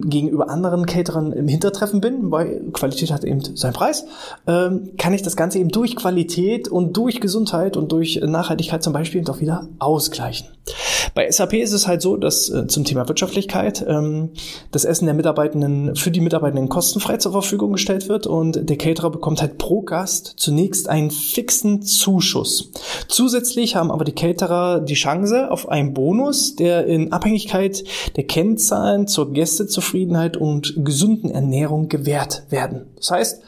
gegenüber 0.00 0.50
anderen 0.50 0.86
Caterern 0.86 1.32
im 1.32 1.46
Hintertreffen 1.46 2.00
bin, 2.00 2.30
weil 2.30 2.60
Qualität 2.72 3.12
hat 3.12 3.24
eben 3.24 3.40
seinen 3.56 3.72
Preis, 3.72 4.04
ähm, 4.46 4.90
kann 4.98 5.14
ich 5.14 5.22
das 5.22 5.36
Ganze 5.36 5.58
eben 5.58 5.68
durch 5.70 5.94
Qualität 5.94 6.68
und 6.68 6.96
durch 6.96 7.20
Gesundheit 7.20 7.76
und 7.76 7.92
durch 7.92 8.20
Nachhaltigkeit 8.22 8.82
zum 8.82 8.92
Beispiel 8.92 9.20
eben 9.20 9.30
auch 9.30 9.40
wieder 9.40 9.68
ausgleichen. 9.78 10.48
Bei 11.14 11.30
SAP 11.30 11.54
ist 11.54 11.72
es 11.72 11.86
halt 11.86 12.02
so, 12.02 12.16
dass 12.16 12.48
äh, 12.48 12.66
zum 12.66 12.84
Thema 12.84 13.08
Wirtschaftlichkeit 13.08 13.84
ähm, 13.86 14.30
das 14.70 14.84
Essen 14.84 15.06
der 15.06 15.14
Mitarbeitenden 15.14 15.96
für 15.96 16.10
die 16.10 16.20
Mitarbeitenden 16.20 16.68
kostenfrei 16.68 17.16
zur 17.18 17.32
Verfügung 17.32 17.72
gestellt 17.72 18.08
wird 18.08 18.26
und 18.26 18.68
der 18.68 18.76
Caterer 18.76 19.10
bekommt 19.10 19.40
halt 19.40 19.58
pro 19.58 19.82
Gast 19.82 20.34
zunächst 20.36 20.88
einen 20.88 21.10
fixen 21.10 21.82
Zuschuss. 21.82 22.70
Zusätzlich 23.08 23.76
haben 23.76 23.90
aber 23.90 24.04
die 24.04 24.12
Caterer 24.12 24.80
die 24.80 24.94
Chance 24.94 25.50
auf 25.50 25.68
einen 25.68 25.94
Bonus, 25.94 26.56
der 26.56 26.86
in 26.86 27.12
Abhängigkeit 27.12 27.84
der 28.16 28.24
Kennzahlen 28.24 29.06
zur 29.06 29.32
Gästezufriedenheit 29.32 30.36
und 30.36 30.84
gesunden 30.84 31.30
Ernährung 31.30 31.88
gewährt 31.88 32.44
werden. 32.50 32.86
Das 32.96 33.10
heißt, 33.10 33.42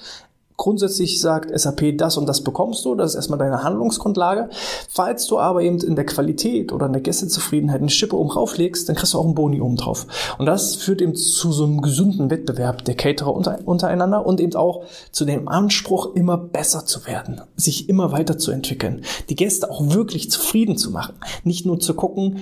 Grundsätzlich 0.56 1.20
sagt 1.20 1.58
SAP, 1.58 1.98
das 1.98 2.16
und 2.16 2.26
das 2.26 2.42
bekommst 2.42 2.84
du, 2.84 2.94
das 2.94 3.10
ist 3.10 3.16
erstmal 3.16 3.38
deine 3.38 3.62
Handlungsgrundlage. 3.62 4.48
Falls 4.88 5.26
du 5.26 5.38
aber 5.38 5.62
eben 5.62 5.78
in 5.80 5.96
der 5.96 6.06
Qualität 6.06 6.72
oder 6.72 6.86
in 6.86 6.94
der 6.94 7.02
Gästezufriedenheit 7.02 7.80
eine 7.80 7.90
Schippe 7.90 8.16
oben 8.16 8.30
rauflegst, 8.30 8.88
dann 8.88 8.96
kriegst 8.96 9.12
du 9.12 9.18
auch 9.18 9.25
einen 9.25 9.34
Boni 9.34 9.60
oben 9.60 9.76
drauf. 9.76 10.06
Und 10.38 10.46
das 10.46 10.75
führt 10.75 11.02
eben 11.02 11.14
zu 11.14 11.52
so 11.52 11.64
einem 11.64 11.82
gesunden 11.82 12.30
Wettbewerb 12.30 12.84
der 12.86 12.94
Caterer 12.94 13.34
unter, 13.34 13.58
untereinander 13.66 14.25
und 14.25 14.40
eben 14.40 14.54
auch 14.54 14.84
zu 15.12 15.26
dem 15.26 15.46
Anspruch, 15.48 16.14
immer 16.14 16.38
besser 16.38 16.86
zu 16.86 17.06
werden, 17.06 17.42
sich 17.56 17.90
immer 17.90 18.12
weiterzuentwickeln, 18.12 19.02
die 19.28 19.36
Gäste 19.36 19.70
auch 19.70 19.90
wirklich 19.90 20.30
zufrieden 20.30 20.78
zu 20.78 20.90
machen. 20.90 21.16
Nicht 21.44 21.66
nur 21.66 21.80
zu 21.80 21.92
gucken, 21.92 22.40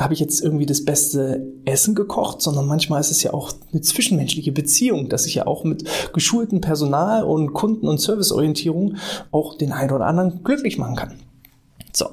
habe 0.00 0.14
ich 0.14 0.20
jetzt 0.20 0.42
irgendwie 0.42 0.66
das 0.66 0.84
beste 0.84 1.46
Essen 1.64 1.94
gekocht, 1.94 2.40
sondern 2.40 2.66
manchmal 2.66 3.00
ist 3.00 3.10
es 3.10 3.22
ja 3.22 3.34
auch 3.34 3.52
eine 3.70 3.82
zwischenmenschliche 3.82 4.50
Beziehung, 4.52 5.08
dass 5.08 5.26
ich 5.26 5.34
ja 5.34 5.46
auch 5.46 5.62
mit 5.64 5.84
geschultem 6.12 6.60
Personal 6.60 7.24
und 7.24 7.52
Kunden- 7.52 7.86
und 7.86 8.00
Serviceorientierung 8.00 8.96
auch 9.30 9.56
den 9.56 9.72
einen 9.72 9.92
oder 9.92 10.06
anderen 10.06 10.42
glücklich 10.42 10.78
machen 10.78 10.96
kann. 10.96 11.29
So. 11.92 12.10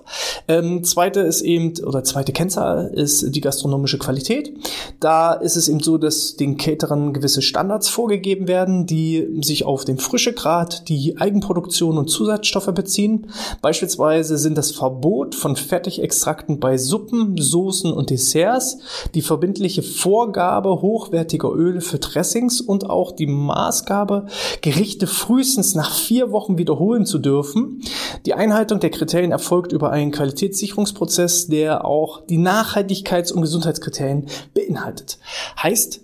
Ähm, 0.48 0.84
zweite 0.84 1.20
ist 1.22 1.42
eben, 1.42 1.74
oder 1.86 2.04
zweite 2.04 2.32
Kennzahl 2.32 2.88
ist 2.88 3.36
die 3.36 3.42
gastronomische 3.42 3.98
Qualität. 3.98 4.54
Da 5.00 5.34
ist 5.34 5.56
es 5.56 5.68
eben 5.68 5.82
so, 5.82 5.98
dass 5.98 6.36
den 6.36 6.58
Caterern 6.58 7.14
gewisse 7.14 7.42
Standards 7.42 7.90
vorgegeben 7.90 8.48
werden, 8.48 8.86
die 8.86 9.40
sich 9.42 9.66
auf 9.66 9.86
den 9.86 9.98
Frischegrad, 9.98 10.88
die 10.90 11.18
Eigenproduktion 11.18 11.98
und 11.98 12.10
Zusatzstoffe 12.10 12.74
beziehen. 12.74 13.28
Beispielsweise 13.62 14.38
sind 14.38 14.58
das 14.58 14.72
Verbot 14.72 15.36
von 15.36 15.56
Fertigextrakten 15.56 16.60
bei 16.60 16.78
Suppen, 16.78 17.38
Soßen 17.38 17.92
und 17.92 18.10
Desserts, 18.10 18.80
die 19.14 19.22
verbindliche 19.22 19.84
Vorgabe 19.84 20.82
hochwertiger 20.82 21.52
Öle 21.54 21.82
für 21.82 22.00
Dressings 22.00 22.62
und 22.62 22.90
auch 22.90 23.12
die 23.12 23.28
Maßgabe, 23.28 24.28
Gerichte 24.62 25.08
frühestens 25.08 25.76
nach 25.76 25.94
vier 25.94 26.32
Wochen 26.32 26.58
wiederholen 26.58 27.06
zu 27.06 27.20
dürfen. 27.20 27.82
Die 28.26 28.34
Einhaltung 28.34 28.80
der 28.80 28.90
Kriterien 28.90 29.32
erfolgt 29.32 29.67
erfolgt 29.68 29.74
über 29.74 29.92
einen 29.92 30.12
Qualitätssicherungsprozess, 30.12 31.48
der 31.48 31.86
auch 31.86 32.26
die 32.26 32.38
Nachhaltigkeits- 32.38 33.32
und 33.32 33.42
Gesundheitskriterien 33.42 34.28
beinhaltet. 34.54 35.20
Heißt, 35.62 36.02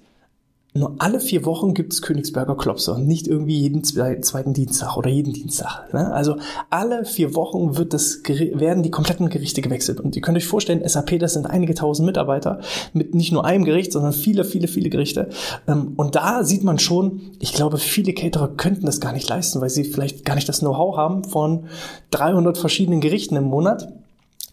nur 0.75 0.95
alle 0.97 1.19
vier 1.19 1.45
Wochen 1.45 1.75
gibt 1.75 1.93
es 1.93 2.01
Königsberger 2.01 2.57
Klopse 2.57 2.93
und 2.93 3.07
nicht 3.07 3.27
irgendwie 3.27 3.59
jeden 3.59 3.83
zweiten 3.83 4.53
Dienstag 4.53 4.97
oder 4.97 5.09
jeden 5.09 5.31
Dienstag. 5.31 5.93
Ne? 5.93 6.11
Also 6.11 6.37
alle 6.71 7.05
vier 7.05 7.35
Wochen 7.35 7.77
wird 7.77 7.93
das, 7.93 8.21
werden 8.25 8.81
die 8.81 8.89
kompletten 8.89 9.29
Gerichte 9.29 9.61
gewechselt. 9.61 9.99
Und 9.99 10.15
ihr 10.15 10.23
könnt 10.23 10.35
euch 10.35 10.47
vorstellen, 10.47 10.81
SAP, 10.87 11.19
das 11.19 11.33
sind 11.33 11.45
einige 11.45 11.75
tausend 11.75 12.07
Mitarbeiter 12.07 12.59
mit 12.91 13.13
nicht 13.13 13.31
nur 13.31 13.45
einem 13.45 13.65
Gericht, 13.65 13.91
sondern 13.91 14.13
viele, 14.13 14.43
viele, 14.45 14.67
viele 14.67 14.89
Gerichte. 14.89 15.29
Ähm, 15.67 15.93
und 15.95 16.15
da 16.15 16.43
sieht 16.43 16.63
man 16.63 16.79
schon, 16.79 17.21
ich 17.39 17.53
glaube, 17.53 17.77
viele 17.77 18.13
Caterer 18.13 18.47
könnten 18.47 18.87
das 18.87 18.99
gar 18.99 19.13
nicht 19.13 19.29
leisten, 19.29 19.61
weil 19.61 19.69
sie 19.69 19.83
vielleicht 19.83 20.25
gar 20.25 20.33
nicht 20.33 20.49
das 20.49 20.59
Know-how 20.59 20.97
haben 20.97 21.23
von 21.23 21.65
300 22.09 22.57
verschiedenen 22.57 22.99
Gerichten 22.99 23.35
im 23.35 23.43
Monat, 23.43 23.93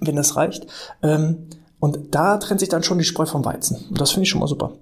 wenn 0.01 0.17
das 0.17 0.37
reicht. 0.37 0.67
Und 1.81 1.99
da 2.11 2.37
trennt 2.37 2.61
sich 2.61 2.69
dann 2.69 2.83
schon 2.83 2.99
die 2.99 3.05
Spreu 3.05 3.27
vom 3.27 3.45
Weizen. 3.45 3.79
Und 3.89 4.01
das 4.01 4.11
finde 4.13 4.25
ich 4.25 4.31
schon 4.31 4.41
mal 4.41 4.47
super. 4.47 4.73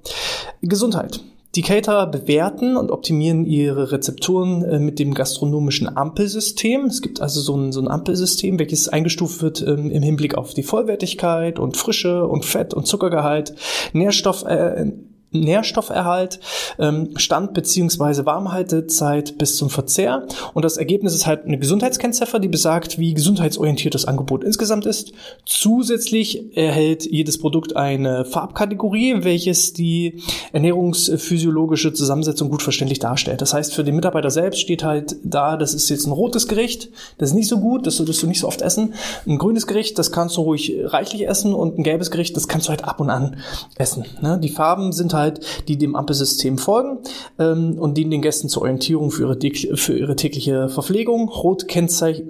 Gesundheit. 0.63 1.21
Die 1.55 1.63
Caterer 1.63 2.07
bewerten 2.07 2.77
und 2.77 2.91
optimieren 2.91 3.47
ihre 3.47 3.91
Rezepturen 3.91 4.63
äh, 4.65 4.79
mit 4.79 4.99
dem 4.99 5.15
gastronomischen 5.15 5.97
Ampelsystem. 5.97 6.85
Es 6.85 7.01
gibt 7.01 7.23
also 7.23 7.41
so 7.41 7.57
ein, 7.57 7.73
so 7.73 7.81
ein 7.81 7.89
Ampelsystem, 7.89 8.59
welches 8.59 8.89
eingestuft 8.89 9.41
wird 9.41 9.63
ähm, 9.63 9.91
im 9.91 10.03
Hinblick 10.03 10.37
auf 10.37 10.53
die 10.53 10.63
Vollwertigkeit 10.63 11.59
und 11.59 11.79
Frische 11.79 12.27
und 12.27 12.45
Fett 12.45 12.75
und 12.75 12.87
Zuckergehalt, 12.87 13.55
Nährstoff, 13.95 14.45
äh, 14.45 14.93
Nährstofferhalt, 15.31 16.41
ähm, 16.79 17.11
Stand 17.17 17.55
beziehungsweise 17.55 18.25
Warmhaltezeit 18.25 19.37
bis 19.39 19.57
zum 19.57 19.71
Verzehr. 19.71 20.27
Und 20.55 20.65
das 20.65 20.77
Ergebnis 20.77 21.15
ist 21.15 21.27
halt 21.27 21.45
eine 21.45 21.59
Gesundheitskennziffer, 21.59 22.39
die 22.39 22.49
besagt, 22.49 22.99
wie 22.99 23.15
gesundheitsorientiert 23.15 23.95
das 23.95 24.07
Angebot 24.07 24.43
insgesamt 24.45 24.87
ist. 24.87 25.13
Zusätzlich 25.45 26.57
erhält 26.57 27.05
jedes 27.05 27.39
Produkt 27.39 27.77
eine 27.77 28.25
Farbkategorie, 28.25 29.17
welches 29.25 29.73
die 29.73 30.23
ernährungsphysiologische 30.53 31.93
Zusammensetzung 31.93 32.51
gut 32.51 32.63
verständlich 32.63 32.99
darstellt. 32.99 33.43
Das 33.43 33.53
heißt, 33.53 33.75
für 33.75 33.85
den 33.85 33.97
Mitarbeiter 33.97 34.31
selbst 34.31 34.61
steht 34.61 34.83
halt 34.85 35.17
da, 35.23 35.57
das 35.57 35.75
ist 35.75 35.89
jetzt 35.91 36.07
ein 36.07 36.13
rotes 36.13 36.49
Gericht, 36.49 36.91
das 37.19 37.31
ist 37.31 37.35
nicht 37.35 37.49
so 37.49 37.59
gut, 37.59 37.87
das 37.87 37.97
solltest 37.97 38.23
du 38.23 38.27
nicht 38.27 38.41
so 38.41 38.47
oft 38.47 38.63
essen. 38.63 38.95
Ein 39.27 39.39
grünes 39.39 39.67
Gericht, 39.67 39.99
das 39.99 40.11
kannst 40.11 40.37
du 40.37 40.43
ruhig 40.43 40.75
reichlich 40.85 41.29
essen 41.29 41.53
und 41.53 41.79
ein 41.79 41.83
gelbes 41.83 42.11
Gericht, 42.11 42.37
das 42.37 42.49
kannst 42.49 42.67
du 42.67 42.71
halt 42.71 42.85
ab 42.85 43.01
und 43.01 43.11
an 43.11 43.37
essen. 43.77 44.05
Ne? 44.21 44.39
Die 44.43 44.49
Farben 44.49 44.93
sind 44.93 45.13
halt 45.15 45.19
halt, 45.29 45.69
die 45.69 45.77
dem 45.77 45.95
Ampelsystem 45.95 46.59
folgen 46.59 46.99
ähm, 47.39 47.79
und 47.79 47.97
dienen 47.97 48.11
den 48.11 48.23
Gästen 48.23 48.49
zur 48.49 48.63
Orientierung 48.63 49.11
für 49.11 49.23
ihre, 49.23 49.77
für 49.77 49.99
ihre 49.99 50.17
tägliche 50.17 50.69
Verpflegung. 50.69 51.29
Rot, 51.29 51.67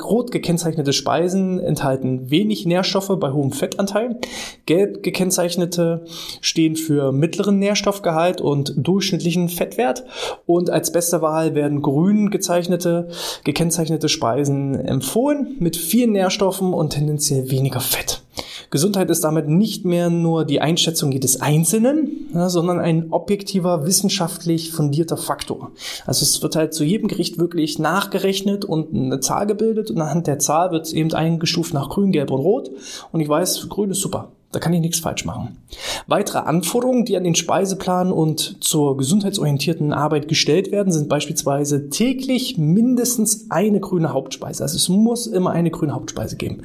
rot 0.04 0.30
gekennzeichnete 0.30 0.92
Speisen 0.92 1.60
enthalten 1.60 2.30
wenig 2.30 2.66
Nährstoffe 2.66 3.16
bei 3.18 3.32
hohem 3.32 3.52
Fettanteil. 3.52 4.18
Gelb 4.66 5.02
gekennzeichnete 5.02 6.04
stehen 6.40 6.76
für 6.76 7.12
mittleren 7.12 7.58
Nährstoffgehalt 7.58 8.40
und 8.40 8.74
durchschnittlichen 8.76 9.48
Fettwert. 9.48 10.04
Und 10.46 10.70
als 10.70 10.92
beste 10.92 11.22
Wahl 11.22 11.54
werden 11.54 11.82
grün 11.82 12.30
gezeichnete, 12.30 13.08
gekennzeichnete 13.44 14.08
Speisen 14.08 14.74
empfohlen 14.74 15.56
mit 15.60 15.76
vielen 15.76 16.12
Nährstoffen 16.12 16.72
und 16.72 16.90
tendenziell 16.90 17.50
weniger 17.50 17.80
Fett. 17.80 18.22
Gesundheit 18.70 19.08
ist 19.10 19.24
damit 19.24 19.48
nicht 19.48 19.84
mehr 19.84 20.10
nur 20.10 20.44
die 20.44 20.60
Einschätzung 20.60 21.10
jedes 21.10 21.40
Einzelnen, 21.40 22.28
ja, 22.34 22.50
sondern 22.50 22.78
ein 22.78 23.12
objektiver, 23.12 23.86
wissenschaftlich 23.86 24.72
fundierter 24.72 25.16
Faktor. 25.16 25.70
Also 26.06 26.22
es 26.22 26.42
wird 26.42 26.54
halt 26.54 26.74
zu 26.74 26.84
jedem 26.84 27.08
Gericht 27.08 27.38
wirklich 27.38 27.78
nachgerechnet 27.78 28.66
und 28.66 28.94
eine 28.94 29.20
Zahl 29.20 29.46
gebildet 29.46 29.90
und 29.90 30.00
anhand 30.00 30.26
der 30.26 30.38
Zahl 30.38 30.70
wird 30.70 30.86
es 30.86 30.92
eben 30.92 31.12
eingestuft 31.14 31.72
nach 31.72 31.88
grün, 31.88 32.12
gelb 32.12 32.30
und 32.30 32.40
rot. 32.40 32.70
Und 33.10 33.20
ich 33.20 33.28
weiß, 33.28 33.68
grün 33.70 33.90
ist 33.90 34.00
super. 34.00 34.32
Da 34.50 34.60
kann 34.60 34.72
ich 34.72 34.80
nichts 34.80 35.00
falsch 35.00 35.26
machen. 35.26 35.58
Weitere 36.06 36.38
Anforderungen, 36.38 37.04
die 37.04 37.18
an 37.18 37.24
den 37.24 37.34
Speiseplan 37.34 38.10
und 38.10 38.64
zur 38.64 38.96
gesundheitsorientierten 38.96 39.92
Arbeit 39.92 40.26
gestellt 40.26 40.72
werden, 40.72 40.90
sind 40.90 41.10
beispielsweise 41.10 41.90
täglich 41.90 42.56
mindestens 42.56 43.50
eine 43.50 43.78
grüne 43.78 44.14
Hauptspeise. 44.14 44.62
Also 44.62 44.76
es 44.76 44.88
muss 44.88 45.26
immer 45.26 45.50
eine 45.50 45.70
grüne 45.70 45.94
Hauptspeise 45.94 46.36
geben. 46.36 46.62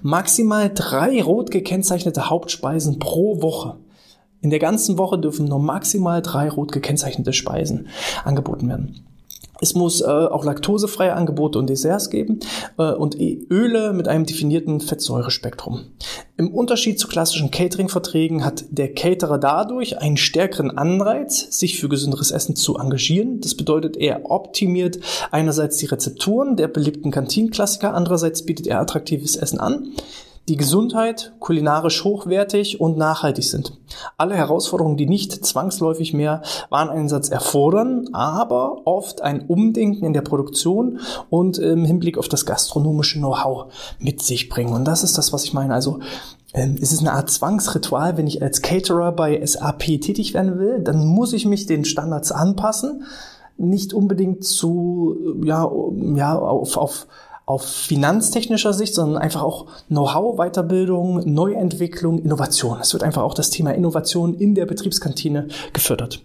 Maximal 0.00 0.70
drei 0.74 1.22
rot 1.22 1.50
gekennzeichnete 1.50 2.30
Hauptspeisen 2.30 2.98
pro 2.98 3.42
Woche. 3.42 3.76
In 4.40 4.48
der 4.48 4.58
ganzen 4.58 4.96
Woche 4.96 5.18
dürfen 5.18 5.46
nur 5.46 5.58
maximal 5.58 6.22
drei 6.22 6.48
rot 6.48 6.72
gekennzeichnete 6.72 7.34
Speisen 7.34 7.88
angeboten 8.24 8.68
werden. 8.68 9.04
Es 9.60 9.74
muss 9.74 10.00
äh, 10.00 10.04
auch 10.04 10.44
laktosefreie 10.44 11.14
Angebote 11.14 11.58
und 11.58 11.68
Desserts 11.68 12.10
geben 12.10 12.40
äh, 12.78 12.92
und 12.92 13.18
e 13.18 13.46
Öle 13.50 13.92
mit 13.92 14.08
einem 14.08 14.26
definierten 14.26 14.80
Fettsäurespektrum. 14.80 15.80
Im 16.36 16.52
Unterschied 16.52 16.98
zu 16.98 17.08
klassischen 17.08 17.50
Catering-Verträgen 17.50 18.44
hat 18.44 18.64
der 18.70 18.92
Caterer 18.92 19.38
dadurch 19.38 19.98
einen 19.98 20.18
stärkeren 20.18 20.76
Anreiz, 20.76 21.58
sich 21.58 21.80
für 21.80 21.88
gesünderes 21.88 22.30
Essen 22.30 22.56
zu 22.56 22.76
engagieren. 22.76 23.40
Das 23.40 23.54
bedeutet, 23.54 23.96
er 23.96 24.30
optimiert 24.30 24.98
einerseits 25.30 25.78
die 25.78 25.86
Rezepturen 25.86 26.56
der 26.56 26.68
beliebten 26.68 27.10
Kantinenklassiker, 27.10 27.94
andererseits 27.94 28.44
bietet 28.44 28.66
er 28.66 28.80
attraktives 28.80 29.36
Essen 29.36 29.60
an 29.60 29.92
die 30.48 30.56
Gesundheit 30.56 31.32
kulinarisch 31.40 32.04
hochwertig 32.04 32.80
und 32.80 32.96
nachhaltig 32.96 33.44
sind. 33.44 33.78
Alle 34.16 34.36
Herausforderungen, 34.36 34.96
die 34.96 35.06
nicht 35.06 35.44
zwangsläufig 35.44 36.12
mehr 36.12 36.42
Wareneinsatz 36.70 37.28
erfordern, 37.28 38.08
aber 38.12 38.82
oft 38.86 39.22
ein 39.22 39.46
Umdenken 39.46 40.04
in 40.04 40.12
der 40.12 40.20
Produktion 40.20 41.00
und 41.30 41.58
im 41.58 41.84
Hinblick 41.84 42.16
auf 42.16 42.28
das 42.28 42.46
gastronomische 42.46 43.18
Know-how 43.18 43.72
mit 43.98 44.22
sich 44.22 44.48
bringen. 44.48 44.72
Und 44.72 44.84
das 44.84 45.02
ist 45.02 45.18
das, 45.18 45.32
was 45.32 45.44
ich 45.44 45.52
meine. 45.52 45.74
Also 45.74 45.98
ähm, 46.54 46.76
es 46.80 46.92
ist 46.92 47.00
eine 47.00 47.12
Art 47.12 47.30
Zwangsritual, 47.30 48.16
wenn 48.16 48.28
ich 48.28 48.40
als 48.40 48.62
Caterer 48.62 49.12
bei 49.12 49.44
SAP 49.44 50.00
tätig 50.00 50.32
werden 50.32 50.58
will, 50.58 50.80
dann 50.80 51.06
muss 51.06 51.32
ich 51.32 51.44
mich 51.44 51.66
den 51.66 51.84
Standards 51.84 52.30
anpassen, 52.30 53.04
nicht 53.58 53.94
unbedingt 53.94 54.44
zu 54.44 55.16
ja 55.42 55.70
ja 56.14 56.38
auf, 56.38 56.76
auf 56.76 57.06
auf 57.48 57.64
finanztechnischer 57.64 58.72
Sicht, 58.72 58.92
sondern 58.92 59.22
einfach 59.22 59.44
auch 59.44 59.66
Know-how, 59.86 60.36
Weiterbildung, 60.36 61.32
Neuentwicklung, 61.32 62.18
Innovation. 62.18 62.78
Es 62.80 62.92
wird 62.92 63.04
einfach 63.04 63.22
auch 63.22 63.34
das 63.34 63.50
Thema 63.50 63.70
Innovation 63.70 64.34
in 64.34 64.56
der 64.56 64.66
Betriebskantine 64.66 65.46
gefördert. 65.72 66.24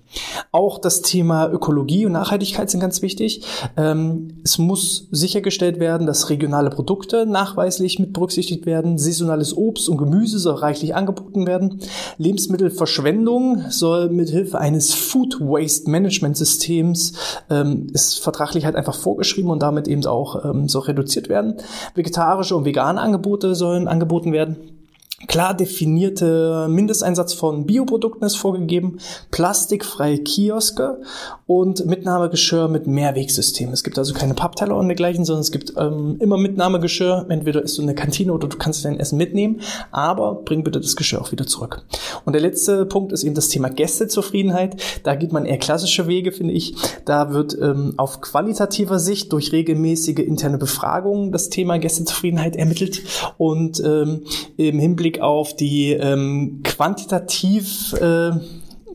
Auch 0.51 0.79
das 0.79 1.03
Thema 1.03 1.47
Ökologie 1.47 2.07
und 2.07 2.13
Nachhaltigkeit 2.13 2.71
sind 2.71 2.79
ganz 2.79 3.03
wichtig. 3.03 3.43
Ähm, 3.77 4.41
es 4.43 4.57
muss 4.57 5.09
sichergestellt 5.11 5.79
werden, 5.79 6.07
dass 6.07 6.31
regionale 6.31 6.71
Produkte 6.71 7.27
nachweislich 7.27 7.99
mit 7.99 8.13
berücksichtigt 8.13 8.65
werden. 8.65 8.97
Saisonales 8.97 9.55
Obst 9.55 9.89
und 9.89 9.97
Gemüse 9.97 10.39
soll 10.39 10.55
reichlich 10.55 10.95
angeboten 10.95 11.45
werden. 11.45 11.81
Lebensmittelverschwendung 12.17 13.65
soll 13.69 14.09
mithilfe 14.09 14.57
eines 14.57 14.95
Food 14.95 15.39
Waste 15.39 15.87
Management 15.87 16.35
Systems 16.35 17.13
ähm, 17.51 17.85
ist 17.93 18.23
vertraglich 18.23 18.65
halt 18.65 18.75
einfach 18.75 18.95
vorgeschrieben 18.95 19.51
und 19.51 19.61
damit 19.61 19.87
eben 19.87 20.03
auch 20.07 20.43
ähm, 20.45 20.67
so 20.67 20.79
reduziert 20.79 21.10
reduziert 21.11 21.29
werden. 21.29 21.55
Vegetarische 21.95 22.55
und 22.55 22.65
vegane 22.65 22.99
Angebote 22.99 23.55
sollen 23.55 23.87
angeboten 23.87 24.31
werden. 24.33 24.80
Klar 25.27 25.53
definierte 25.53 26.67
Mindesteinsatz 26.69 27.33
von 27.33 27.65
Bioprodukten 27.65 28.25
ist 28.25 28.35
vorgegeben, 28.35 28.99
plastikfreie 29.31 30.19
Kioske 30.19 31.01
und 31.47 31.85
Mitnahmegeschirr 31.85 32.67
mit 32.67 32.87
Mehrwegsystem. 32.87 33.71
Es 33.71 33.83
gibt 33.83 33.97
also 33.97 34.13
keine 34.13 34.33
Pappteller 34.33 34.75
und 34.75 34.87
dergleichen, 34.87 35.25
sondern 35.25 35.41
es 35.41 35.51
gibt 35.51 35.73
ähm, 35.77 36.17
immer 36.19 36.37
Mitnahmegeschirr. 36.37 37.25
Entweder 37.29 37.61
ist 37.61 37.77
du 37.77 37.81
in 37.81 37.87
der 37.87 37.95
Kantine 37.95 38.33
oder 38.33 38.47
du 38.47 38.57
kannst 38.57 38.85
dein 38.85 38.99
Essen 38.99 39.17
mitnehmen, 39.17 39.61
aber 39.91 40.35
bring 40.35 40.63
bitte 40.63 40.79
das 40.79 40.95
Geschirr 40.95 41.21
auch 41.21 41.31
wieder 41.31 41.45
zurück. 41.45 41.83
Und 42.25 42.33
der 42.33 42.41
letzte 42.41 42.85
Punkt 42.85 43.11
ist 43.11 43.23
eben 43.23 43.35
das 43.35 43.49
Thema 43.49 43.69
Gästezufriedenheit. 43.69 44.81
Da 45.03 45.15
geht 45.15 45.33
man 45.33 45.45
eher 45.45 45.57
klassische 45.57 46.07
Wege, 46.07 46.31
finde 46.31 46.53
ich. 46.53 46.75
Da 47.05 47.33
wird 47.33 47.57
ähm, 47.59 47.93
auf 47.97 48.21
qualitativer 48.21 48.99
Sicht 48.99 49.33
durch 49.33 49.51
regelmäßige 49.51 50.19
interne 50.19 50.57
Befragungen 50.57 51.31
das 51.31 51.49
Thema 51.49 51.77
Gästezufriedenheit 51.77 52.55
ermittelt 52.55 53.01
und 53.37 53.81
ähm, 53.83 54.23
im 54.57 54.79
Hinblick 54.79 55.10
auf 55.19 55.55
die 55.55 55.91
ähm, 55.93 56.61
quantitativ 56.63 57.93
äh, 57.93 58.31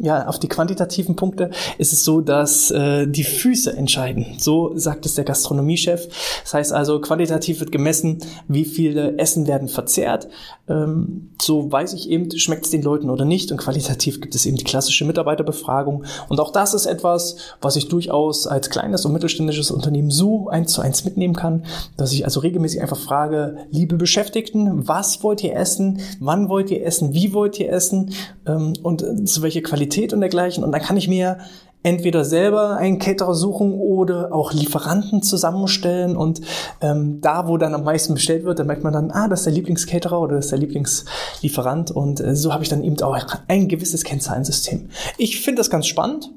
ja, 0.01 0.27
auf 0.27 0.39
die 0.39 0.49
quantitativen 0.49 1.17
Punkte 1.17 1.51
ist 1.79 1.93
es 1.93 2.05
so, 2.05 2.21
dass 2.21 2.71
äh, 2.71 3.07
die 3.07 3.25
Füße 3.25 3.75
entscheiden. 3.75 4.27
So 4.39 4.73
sagt 4.77 5.07
es 5.07 5.15
der 5.15 5.25
Gastronomiechef. 5.25 6.09
Das 6.43 6.55
heißt 6.55 6.73
also, 6.73 7.01
quantitativ 7.01 7.61
wird 7.61 7.73
gemessen, 7.73 8.19
wie 8.49 8.65
viele 8.65 9.19
Essen 9.19 9.47
werden 9.47 9.69
verzehrt. 9.69 10.29
Ähm, 10.69 11.31
so 11.41 11.71
weiß 11.71 11.95
ich 11.95 12.11
eben, 12.11 12.31
schmeckt 12.37 12.65
es 12.65 12.71
den 12.71 12.83
Leuten 12.83 13.11
oder 13.11 13.25
nicht. 13.25 13.51
Und 13.53 13.59
qualitativ 13.59 14.21
gibt 14.21 14.35
es 14.35 14.45
eben 14.47 14.57
die 14.57 14.65
klassische 14.65 15.05
Mitarbeiterbefragung. 15.05 16.05
Und 16.29 16.41
auch 16.41 16.53
das 16.53 16.75
ist 16.75 16.87
etwas, 16.87 17.37
was 17.61 17.77
ich 17.77 17.89
durchaus 17.89 18.47
als 18.47 18.69
kleines 18.71 19.05
und 19.07 19.13
mittelständisches 19.13 19.71
Unternehmen 19.71 20.11
so 20.11 20.49
eins 20.49 20.73
zu 20.73 20.83
eins 20.83 21.05
mitnehmen 21.05 21.35
kann, 21.35 21.65
dass 21.97 22.13
ich 22.13 22.25
also 22.25 22.41
regelmäßig 22.41 22.83
einfach 22.83 22.99
frage, 22.99 23.59
liebe 23.71 23.97
Beschäftigten, 23.97 24.87
was 24.87 25.23
wollt 25.23 25.43
ihr 25.43 25.57
essen? 25.57 26.01
Wann 26.21 26.49
wollt 26.49 26.71
ihr 26.71 26.85
essen? 26.85 27.15
Wie 27.15 27.33
wollt 27.33 27.59
ihr 27.59 27.71
essen? 27.71 28.13
Ähm, 28.47 28.75
und 28.83 29.29
zu 29.29 29.43
welcher 29.43 29.63
Qualität 29.63 29.86
Qualität 29.87 30.13
und 30.13 30.21
dergleichen. 30.21 30.65
Und 30.65 30.73
dann 30.73 30.83
kann 30.83 30.97
ich 30.97 31.09
mir 31.09 31.39
entweder 31.83 32.25
selber 32.25 32.77
einen 32.77 32.99
Caterer 32.99 33.35
suchen 33.35 33.73
oder 33.73 34.33
auch 34.33 34.53
Lieferanten 34.53 35.23
zusammenstellen 35.23 36.17
und 36.17 36.41
ähm, 36.81 37.21
da, 37.21 37.47
wo 37.47 37.59
dann 37.59 37.75
am 37.75 37.85
meisten 37.85 38.15
bestellt 38.15 38.45
wird, 38.45 38.59
da 38.59 38.65
merkt 38.65 38.83
man 38.83 38.93
dann, 38.93 39.13
ah, 39.13 39.29
das 39.29 39.41
ist 39.41 39.45
der 39.45 39.53
Lieblingscaterer 39.53 40.21
oder 40.21 40.35
das 40.35 40.47
ist 40.47 40.51
der 40.51 40.59
Lieblingslieferant 40.59 41.93
und 41.93 42.21
äh, 42.21 42.35
so 42.35 42.53
habe 42.53 42.65
ich 42.65 42.69
dann 42.69 42.83
eben 42.83 43.01
auch 43.03 43.17
ein 43.47 43.69
gewisses 43.69 44.03
Kennzahlensystem. 44.03 44.89
Ich 45.17 45.41
finde 45.43 45.61
das 45.61 45.71
ganz 45.71 45.87
spannend, 45.87 46.33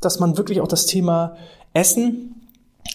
dass 0.00 0.20
man 0.20 0.38
wirklich 0.38 0.62
auch 0.62 0.68
das 0.68 0.86
Thema 0.86 1.36
Essen 1.74 2.34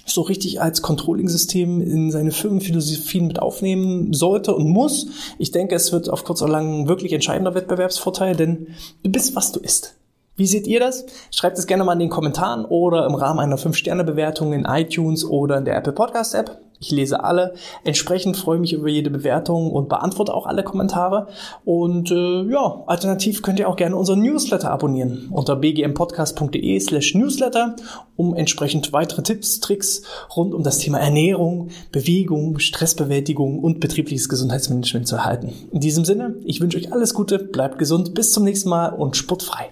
so 0.06 0.22
richtig 0.22 0.62
als 0.62 0.82
Controlling-System 0.82 1.82
in 1.82 2.12
seine 2.12 2.32
Firmenphilosophien 2.32 3.28
mit 3.28 3.40
aufnehmen 3.40 4.14
sollte 4.14 4.56
und 4.56 4.68
muss. 4.68 5.08
Ich 5.38 5.52
denke, 5.52 5.76
es 5.76 5.92
wird 5.92 6.10
auf 6.10 6.24
kurz 6.24 6.42
oder 6.42 6.54
lang 6.54 6.88
wirklich 6.88 7.14
entscheidender 7.14 7.54
Wettbewerbsvorteil, 7.54 8.36
denn 8.36 8.68
du 9.04 9.12
bist, 9.12 9.36
was 9.36 9.52
du 9.52 9.60
isst. 9.60 9.99
Wie 10.40 10.48
seht 10.48 10.68
ihr 10.68 10.80
das? 10.80 11.06
Schreibt 11.32 11.58
es 11.58 11.68
gerne 11.68 11.84
mal 11.84 11.92
in 11.92 12.00
den 12.00 12.10
Kommentaren 12.10 12.64
oder 12.64 13.06
im 13.06 13.14
Rahmen 13.14 13.42
einer 13.42 13.58
5-Sterne-Bewertung 13.58 14.54
in 14.54 14.64
iTunes 14.64 15.26
oder 15.26 15.58
in 15.58 15.66
der 15.66 15.76
Apple 15.76 15.92
Podcast 15.92 16.34
App. 16.34 16.62
Ich 16.80 16.92
lese 16.92 17.26
alle. 17.26 17.56
Entsprechend 17.84 18.38
freue 18.38 18.56
ich 18.56 18.62
mich 18.62 18.72
über 18.72 18.88
jede 18.88 19.10
Bewertung 19.10 19.70
und 19.70 19.90
beantworte 19.90 20.34
auch 20.34 20.46
alle 20.46 20.64
Kommentare. 20.64 21.28
Und 21.66 22.10
äh, 22.10 22.44
ja, 22.44 22.84
alternativ 22.88 23.42
könnt 23.42 23.60
ihr 23.60 23.68
auch 23.68 23.76
gerne 23.76 23.98
unseren 23.98 24.22
Newsletter 24.22 24.72
abonnieren 24.72 25.28
unter 25.30 25.58
bgmpodcast.de 25.58 26.80
slash 26.80 27.16
newsletter, 27.16 27.76
um 28.16 28.34
entsprechend 28.34 28.94
weitere 28.94 29.24
Tipps, 29.24 29.60
Tricks 29.60 30.04
rund 30.38 30.54
um 30.54 30.64
das 30.64 30.78
Thema 30.78 31.00
Ernährung, 31.00 31.68
Bewegung, 31.92 32.60
Stressbewältigung 32.60 33.60
und 33.60 33.82
betriebliches 33.82 34.30
Gesundheitsmanagement 34.30 35.06
zu 35.06 35.18
erhalten. 35.18 35.52
In 35.74 35.82
diesem 35.82 36.06
Sinne, 36.06 36.36
ich 36.46 36.62
wünsche 36.62 36.78
euch 36.78 36.94
alles 36.94 37.14
Gute, 37.14 37.40
bleibt 37.40 37.78
gesund, 37.78 38.14
bis 38.14 38.32
zum 38.32 38.46
nächsten 38.46 38.70
Mal 38.70 38.94
und 38.94 39.18
sportfrei. 39.18 39.70